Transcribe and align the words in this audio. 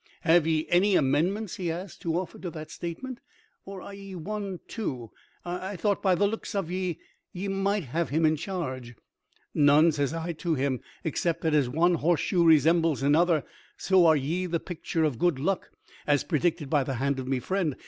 "Have 0.21 0.47
ye 0.47 0.65
any 0.69 0.95
amendments," 0.95 1.57
he 1.57 1.69
asks, 1.71 1.95
"to 1.99 2.17
offer 2.17 2.39
to 2.39 2.49
that 2.49 2.71
statement, 2.71 3.19
or 3.65 3.83
are 3.83 3.93
ye 3.93 4.15
one 4.15 4.59
too? 4.67 5.11
I 5.45 5.75
thought 5.75 6.01
by 6.01 6.15
the 6.15 6.25
looks 6.25 6.55
of 6.55 6.71
ye 6.71 6.97
ye 7.33 7.47
might 7.47 7.83
have 7.83 8.09
him 8.09 8.25
in 8.25 8.35
charge." 8.35 8.95
"None," 9.53 9.91
says 9.91 10.11
I 10.11 10.33
to 10.41 10.55
him, 10.55 10.79
"except 11.03 11.41
that 11.43 11.53
as 11.53 11.69
one 11.69 11.93
horseshoe 11.93 12.43
resembles 12.43 13.03
another 13.03 13.43
so 13.77 14.07
are 14.07 14.15
ye 14.15 14.47
the 14.47 14.59
picture 14.59 15.03
of 15.03 15.19
good 15.19 15.37
luck 15.37 15.69
as 16.07 16.23
predicted 16.23 16.67
by 16.67 16.83
the 16.83 16.95
hand 16.95 17.19
of 17.19 17.27
me 17.27 17.37
friend. 17.39 17.75